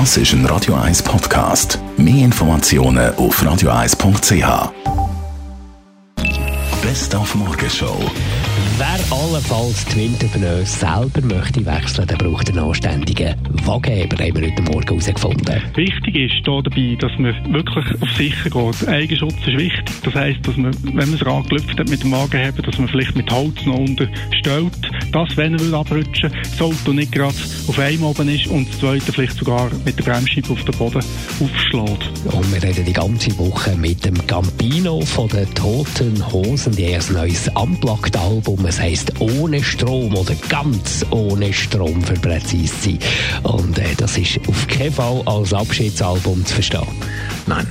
Das 0.00 0.16
ist 0.16 0.32
ein 0.32 0.44
Radio 0.46 0.74
1 0.74 1.04
Podcast. 1.04 1.78
Mehr 1.96 2.24
Informationen 2.24 3.14
auf 3.14 3.40
radio1.ch. 3.40 4.72
Best 6.82 7.14
auf 7.14 7.32
Morgenshow. 7.36 7.96
Wer 8.76 8.98
allenfalls 9.16 9.84
die 9.84 9.98
Winterpneus 9.98 10.80
selber 10.80 11.20
möchte 11.22 11.64
wechseln, 11.64 12.08
der 12.08 12.16
braucht 12.16 12.48
einen 12.48 12.58
anständigen 12.58 13.36
Wagenheber, 13.64 14.16
haben 14.16 14.34
wir 14.34 14.50
heute 14.50 14.62
Morgen 14.62 14.88
herausgefunden. 14.88 15.62
Wichtig 15.76 16.16
ist 16.16 16.44
hier 16.44 16.62
dabei, 16.62 16.96
dass 16.98 17.12
man 17.16 17.54
wirklich 17.54 18.02
auf 18.02 18.10
sicher 18.16 18.50
geht. 18.50 18.88
Eigenschutz 18.88 19.36
ist 19.46 19.56
wichtig. 19.56 19.94
Das 20.02 20.14
heisst, 20.16 20.44
dass 20.44 20.56
man, 20.56 20.74
wenn 20.82 21.08
man 21.08 21.12
das 21.12 21.24
Rad 21.24 21.48
gelüpft 21.48 21.78
hat 21.78 21.88
mit 21.88 22.02
dem 22.02 22.10
Wagenheber, 22.10 22.62
dass 22.62 22.78
man 22.78 22.88
vielleicht 22.88 23.14
mit 23.14 23.30
Holz 23.30 23.64
noch 23.64 23.78
unterstellt, 23.78 24.90
dass, 25.14 25.36
wenn 25.36 25.54
er 25.54 25.60
will 25.60 25.74
abrutschen, 25.74 26.32
das 26.42 26.60
Auto 26.60 26.92
nicht 26.92 27.12
gerade 27.12 27.34
auf 27.68 27.78
einem 27.78 28.02
oben 28.02 28.28
ist 28.28 28.48
und 28.48 28.68
das 28.68 28.80
zweite 28.80 29.12
vielleicht 29.12 29.38
sogar 29.38 29.70
mit 29.84 29.96
der 29.96 30.02
Bremsscheibe 30.02 30.52
auf 30.52 30.64
den 30.64 30.76
Boden 30.76 31.04
aufschlägt. 31.40 32.10
Und 32.32 32.52
wir 32.52 32.62
reden 32.62 32.84
die 32.84 32.92
ganze 32.92 33.38
Woche 33.38 33.76
mit 33.76 34.04
dem 34.04 34.26
Campino 34.26 35.00
von 35.02 35.28
den 35.28 35.52
Toten 35.54 36.32
Hosen. 36.32 36.74
Die 36.74 36.96
haben 36.96 37.06
ein 37.08 37.14
neues 37.14 37.48
Unplugged-Album. 37.54 38.66
Es 38.66 38.80
heisst 38.80 39.12
«Ohne 39.20 39.62
Strom» 39.62 40.16
oder 40.16 40.34
«Ganz 40.48 41.06
ohne 41.10 41.52
Strom» 41.52 42.02
für 42.02 42.14
präzise 42.14 42.74
sein. 42.80 42.98
Und 43.44 43.78
äh, 43.78 43.94
das 43.96 44.18
ist 44.18 44.40
auf 44.48 44.66
keinen 44.66 44.92
Fall 44.92 45.22
als 45.26 45.52
Abschiedsalbum 45.52 46.44
zu 46.44 46.54
verstehen. 46.54 46.88
Nein, 47.46 47.68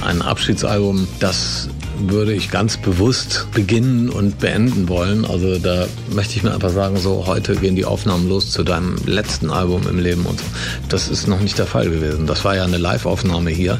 ein 0.00 0.22
Abschiedsalbum, 0.22 1.06
das 1.18 1.68
würde 2.08 2.32
ich 2.32 2.50
ganz 2.50 2.76
bewusst 2.76 3.46
beginnen 3.52 4.08
und 4.08 4.38
beenden 4.38 4.88
wollen. 4.88 5.24
Also 5.24 5.58
da 5.58 5.86
möchte 6.12 6.36
ich 6.36 6.42
mir 6.42 6.52
einfach 6.52 6.70
sagen, 6.70 6.96
so 6.98 7.26
heute 7.26 7.56
gehen 7.56 7.76
die 7.76 7.84
Aufnahmen 7.84 8.28
los 8.28 8.50
zu 8.50 8.62
deinem 8.62 8.96
letzten 9.06 9.50
Album 9.50 9.86
im 9.88 9.98
Leben 9.98 10.24
und 10.26 10.38
so. 10.38 10.46
Das 10.88 11.08
ist 11.08 11.26
noch 11.26 11.40
nicht 11.40 11.58
der 11.58 11.66
Fall 11.66 11.88
gewesen. 11.90 12.26
Das 12.26 12.44
war 12.44 12.56
ja 12.56 12.64
eine 12.64 12.78
Live-Aufnahme 12.78 13.50
hier. 13.50 13.78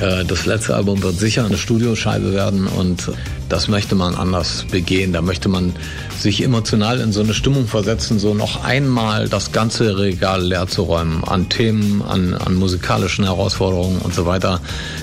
Äh, 0.00 0.24
das 0.24 0.46
letzte 0.46 0.74
Album 0.74 1.02
wird 1.02 1.18
sicher 1.18 1.44
eine 1.44 1.58
Studioscheibe 1.58 2.32
werden 2.32 2.66
und 2.66 3.10
das 3.48 3.68
möchte 3.68 3.94
man 3.94 4.14
anders 4.14 4.64
begehen. 4.70 5.12
Da 5.12 5.22
möchte 5.22 5.48
man 5.48 5.74
sich 6.18 6.42
emotional 6.42 7.00
in 7.00 7.12
so 7.12 7.20
eine 7.20 7.34
Stimmung 7.34 7.66
versetzen, 7.66 8.18
so 8.18 8.34
noch 8.34 8.64
einmal 8.64 9.28
das 9.28 9.52
ganze 9.52 9.98
Regal 9.98 10.42
leer 10.42 10.66
zu 10.66 10.82
räumen 10.82 11.22
an 11.24 11.48
Themen, 11.48 12.02
an, 12.02 12.34
an 12.34 12.54
musikalischen 12.54 13.24
Herausforderungen 13.24 13.98
und 13.98 14.14
so 14.14 14.26
weiter. 14.26 14.60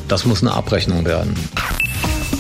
Das 0.08 0.26
muss 0.26 0.42
eine 0.42 0.54
Abrechnung 0.54 1.06
werden. 1.06 1.36